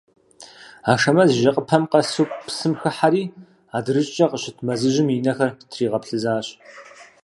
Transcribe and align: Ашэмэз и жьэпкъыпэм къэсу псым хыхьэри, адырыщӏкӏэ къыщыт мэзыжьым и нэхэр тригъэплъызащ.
Ашэмэз 0.91 1.29
и 1.33 1.37
жьэпкъыпэм 1.41 1.83
къэсу 1.91 2.25
псым 2.45 2.73
хыхьэри, 2.81 3.23
адырыщӏкӏэ 3.77 4.25
къыщыт 4.31 4.57
мэзыжьым 4.65 5.07
и 5.09 5.17
нэхэр 5.25 5.51
тригъэплъызащ. 5.71 6.47